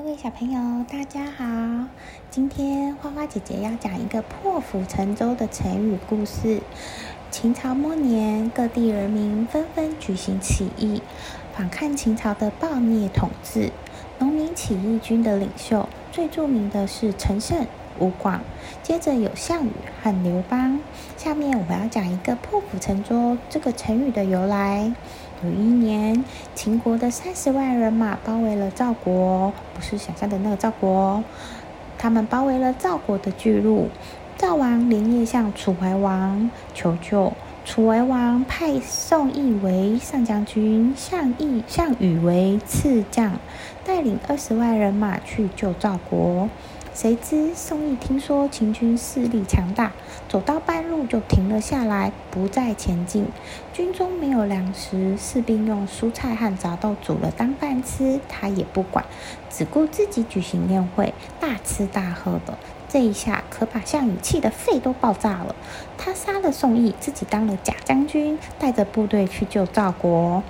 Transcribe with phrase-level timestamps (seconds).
[0.00, 1.44] 各位小朋友，大家好！
[2.30, 6.62] 今天花花姐姐要讲一个破釜沉舟的成语故事。
[7.32, 11.02] 秦朝末年，各地人民纷纷举行起义，
[11.52, 13.72] 反抗秦朝的暴虐统治。
[14.20, 17.66] 农民起义军的领袖最著名的是陈胜、
[17.98, 18.40] 吴广，
[18.84, 20.78] 接着有项羽和刘邦。
[21.16, 24.94] 下面我们要讲一个破釜沉舟这个成语的由来。
[25.44, 26.24] 有一年，
[26.56, 31.22] 秦国的三十万人马包围了赵国，不是想象的那个赵国。
[31.96, 33.88] 他们包围了赵国的巨鹿，
[34.36, 37.32] 赵王连夜向楚怀王求救。
[37.64, 43.38] 楚怀王派宋义为上将军，项义、项羽为次将，
[43.84, 46.48] 带领二十万人马去救赵国。
[47.00, 49.92] 谁知宋义听说秦军势力强大，
[50.28, 53.24] 走到半路就停了下来，不再前进。
[53.72, 59.04] 军中没有粮食，士兵用蔬菜和杂豆煮了当饭吃，他也不管，
[59.48, 62.58] 只顾自己举行宴会，大吃大喝的。
[62.88, 65.54] 这一下可把项羽气得肺都爆炸了。
[65.96, 70.42] 他杀了宋义，自己当了假将军，带着部队去救赵国。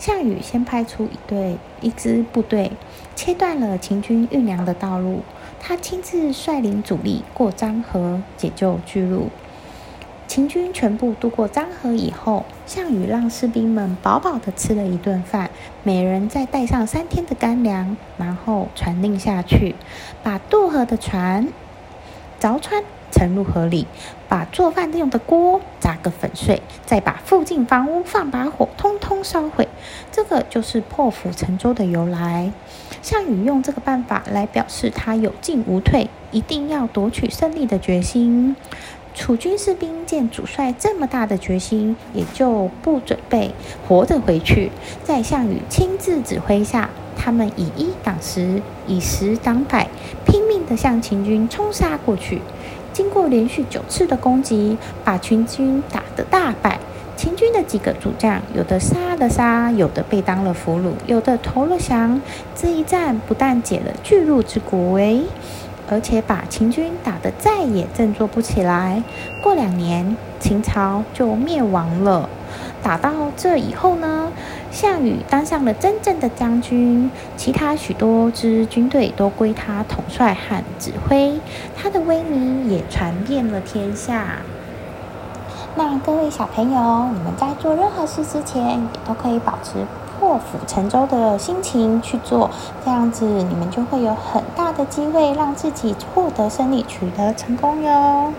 [0.00, 2.72] 项羽先派出一队一支部队，
[3.14, 5.20] 切断了秦军运粮的道路。
[5.60, 9.28] 他亲自率领主力过漳河，解救巨鹿。
[10.26, 15.50] 秦军全部渡过漳河以后，项羽让士兵们饱饱的吃了一顿饭，
[15.82, 19.74] 每人再带上三天的干粮，然后传令下去，
[20.22, 21.46] 把渡河的船
[22.40, 22.82] 凿穿。
[23.10, 23.86] 沉入河里，
[24.28, 29.68] 把做饭用的锅砸个粉碎，再把附近房屋放把火，通通烧毁。
[30.10, 32.52] 这个就是破釜沉舟的由来。
[33.02, 38.54] 项羽用这个办法来表示他有进无退，一定要夺取胜利的决心。
[39.12, 43.50] 楚军士兵见主帅这么大的决心，也就不准备
[43.88, 44.70] 活着回去。
[45.02, 49.88] 在项羽亲自指挥下，他们以一挡十，以十挡百，
[50.24, 52.40] 拼命地向秦军冲杀过去。
[53.00, 56.78] 经过连续九次的攻击，把秦军打得大败。
[57.16, 62.20] 秦军的几个主将，有的杀了杀，有的被当了俘虏，有的投了降。
[62.54, 65.22] 这一战不但解了巨鹿之国围，
[65.88, 69.02] 而且把秦军打得再也振作不起来。
[69.42, 72.28] 过两年，秦朝就灭亡了。
[72.82, 74.30] 打到这以后呢，
[74.70, 81.40] 项羽当上了真正的将军，其他许多支军队都归他统帅和指挥，
[81.76, 84.38] 他的威名也传遍了天下。
[85.74, 89.84] 那各位小朋友，你们在做任何事之前，也都可以保持
[90.18, 92.50] 破釜沉舟的心情去做，
[92.84, 98.32] 这样子你们就会有很大的机会让自己获得胜利，取得成功哟。